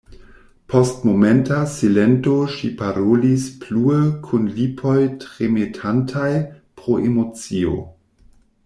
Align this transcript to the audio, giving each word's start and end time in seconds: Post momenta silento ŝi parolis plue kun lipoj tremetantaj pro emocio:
Post 0.71 1.03
momenta 1.09 1.57
silento 1.73 2.33
ŝi 2.53 2.69
parolis 2.79 3.45
plue 3.65 4.01
kun 4.27 4.49
lipoj 4.57 4.97
tremetantaj 5.27 6.33
pro 6.81 6.99
emocio: 7.11 7.79